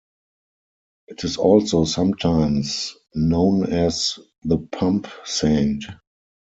[1.07, 5.83] It is also sometimes known as the Pumpsaint.